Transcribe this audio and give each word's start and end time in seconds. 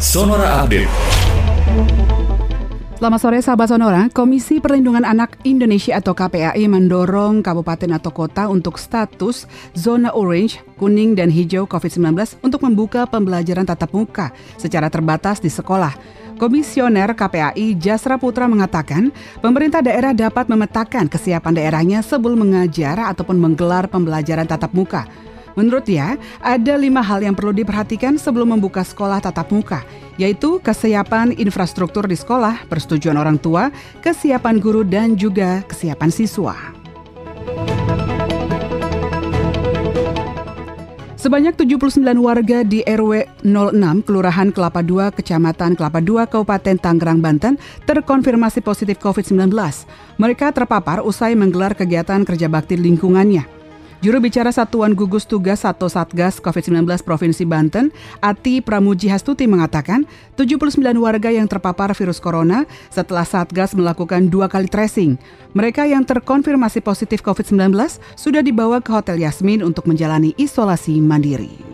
Sonora 0.00 0.64
Update. 0.64 0.88
Selamat 2.96 3.20
sore 3.20 3.36
sahabat 3.44 3.68
Sonora, 3.68 4.08
Komisi 4.08 4.56
Perlindungan 4.56 5.04
Anak 5.04 5.36
Indonesia 5.44 6.00
atau 6.00 6.16
KPAI 6.16 6.64
mendorong 6.72 7.44
kabupaten 7.44 8.00
atau 8.00 8.08
kota 8.08 8.48
untuk 8.48 8.80
status 8.80 9.44
zona 9.76 10.08
orange, 10.16 10.64
kuning, 10.80 11.12
dan 11.12 11.28
hijau 11.28 11.68
COVID-19 11.68 12.16
untuk 12.40 12.64
membuka 12.64 13.04
pembelajaran 13.04 13.68
tatap 13.68 13.92
muka 13.92 14.32
secara 14.56 14.88
terbatas 14.88 15.36
di 15.36 15.52
sekolah. 15.52 15.92
Komisioner 16.40 17.12
KPAI 17.12 17.76
Jasra 17.76 18.16
Putra 18.16 18.48
mengatakan, 18.48 19.12
pemerintah 19.44 19.84
daerah 19.84 20.16
dapat 20.16 20.48
memetakan 20.48 21.12
kesiapan 21.12 21.52
daerahnya 21.52 22.00
sebelum 22.00 22.48
mengajar 22.48 22.96
ataupun 23.04 23.36
menggelar 23.36 23.84
pembelajaran 23.84 24.48
tatap 24.48 24.72
muka. 24.72 25.04
Menurut 25.60 25.84
dia, 25.84 26.16
ada 26.40 26.74
lima 26.80 27.04
hal 27.04 27.20
yang 27.20 27.36
perlu 27.36 27.52
diperhatikan 27.52 28.16
sebelum 28.16 28.56
membuka 28.56 28.80
sekolah 28.80 29.20
tatap 29.20 29.52
muka, 29.52 29.84
yaitu 30.16 30.56
kesiapan 30.64 31.36
infrastruktur 31.36 32.08
di 32.08 32.16
sekolah, 32.16 32.64
persetujuan 32.64 33.20
orang 33.20 33.36
tua, 33.36 33.68
kesiapan 34.00 34.56
guru, 34.56 34.88
dan 34.88 35.20
juga 35.20 35.60
kesiapan 35.68 36.08
siswa. 36.08 36.56
Sebanyak 41.20 41.52
79 41.60 42.00
warga 42.16 42.64
di 42.64 42.80
RW 42.80 43.44
06 43.44 44.08
Kelurahan 44.08 44.48
Kelapa 44.56 44.80
II, 44.80 45.12
Kecamatan 45.12 45.76
Kelapa 45.76 46.00
II, 46.00 46.24
Kabupaten 46.24 46.80
Tangerang, 46.80 47.20
Banten 47.20 47.60
terkonfirmasi 47.84 48.64
positif 48.64 48.96
COVID-19. 48.96 49.52
Mereka 50.16 50.56
terpapar 50.56 51.04
usai 51.04 51.36
menggelar 51.36 51.76
kegiatan 51.76 52.24
kerja 52.24 52.48
bakti 52.48 52.80
lingkungannya. 52.80 53.59
Juru 54.00 54.16
bicara 54.16 54.48
Satuan 54.48 54.96
Gugus 54.96 55.28
Tugas 55.28 55.60
atau 55.60 55.84
Satgas 55.84 56.40
COVID-19 56.40 56.88
Provinsi 57.04 57.44
Banten, 57.44 57.92
Ati 58.24 58.64
Pramuji 58.64 59.12
Hastuti 59.12 59.44
mengatakan 59.44 60.08
79 60.40 60.80
warga 60.96 61.28
yang 61.28 61.44
terpapar 61.44 61.92
virus 61.92 62.16
corona 62.16 62.64
setelah 62.88 63.28
Satgas 63.28 63.76
melakukan 63.76 64.32
dua 64.32 64.48
kali 64.48 64.72
tracing. 64.72 65.20
Mereka 65.52 65.84
yang 65.84 66.08
terkonfirmasi 66.08 66.80
positif 66.80 67.20
COVID-19 67.20 67.76
sudah 68.16 68.40
dibawa 68.40 68.80
ke 68.80 68.88
Hotel 68.88 69.20
Yasmin 69.20 69.60
untuk 69.60 69.84
menjalani 69.84 70.32
isolasi 70.40 70.96
mandiri. 70.96 71.69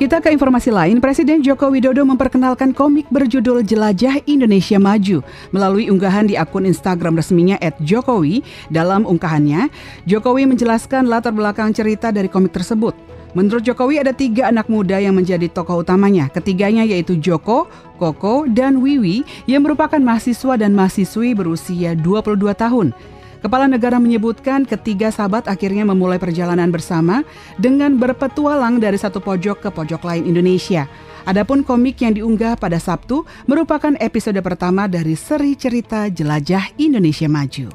Kita 0.00 0.16
ke 0.16 0.32
informasi 0.32 0.72
lain, 0.72 0.96
Presiden 0.96 1.44
Joko 1.44 1.68
Widodo 1.68 2.00
memperkenalkan 2.08 2.72
komik 2.72 3.04
berjudul 3.12 3.60
Jelajah 3.60 4.24
Indonesia 4.24 4.80
Maju 4.80 5.20
melalui 5.52 5.92
unggahan 5.92 6.24
di 6.24 6.40
akun 6.40 6.64
Instagram 6.64 7.20
resminya 7.20 7.60
@jokowi. 7.84 8.40
Dalam 8.72 9.04
unggahannya, 9.04 9.68
Jokowi 10.08 10.48
menjelaskan 10.48 11.04
latar 11.04 11.36
belakang 11.36 11.76
cerita 11.76 12.08
dari 12.08 12.32
komik 12.32 12.48
tersebut. 12.48 12.96
Menurut 13.36 13.60
Jokowi 13.60 14.00
ada 14.00 14.16
tiga 14.16 14.48
anak 14.48 14.72
muda 14.72 14.96
yang 14.96 15.20
menjadi 15.20 15.52
tokoh 15.52 15.84
utamanya. 15.84 16.32
Ketiganya 16.32 16.80
yaitu 16.88 17.20
Joko, 17.20 17.68
Koko, 18.00 18.48
dan 18.48 18.80
Wiwi 18.80 19.20
yang 19.44 19.68
merupakan 19.68 20.00
mahasiswa 20.00 20.56
dan 20.56 20.72
mahasiswi 20.72 21.36
berusia 21.36 21.92
22 21.92 22.56
tahun. 22.56 22.96
Kepala 23.40 23.64
negara 23.64 23.96
menyebutkan 23.96 24.68
ketiga 24.68 25.08
sahabat 25.08 25.48
akhirnya 25.48 25.88
memulai 25.88 26.20
perjalanan 26.20 26.68
bersama 26.68 27.24
dengan 27.56 27.96
berpetualang 27.96 28.76
dari 28.76 29.00
satu 29.00 29.16
pojok 29.16 29.64
ke 29.64 29.68
pojok 29.72 30.04
lain 30.04 30.28
Indonesia. 30.28 30.84
Adapun 31.24 31.64
komik 31.64 32.04
yang 32.04 32.12
diunggah 32.12 32.60
pada 32.60 32.76
Sabtu 32.76 33.24
merupakan 33.48 33.96
episode 33.96 34.36
pertama 34.44 34.84
dari 34.92 35.16
seri 35.16 35.56
cerita 35.56 36.12
Jelajah 36.12 36.76
Indonesia 36.76 37.28
Maju. 37.32 37.68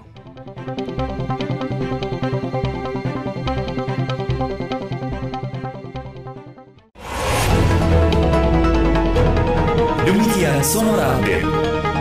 Demikian 10.05 10.61
Sonora 10.61 11.17
Update. 11.17 11.94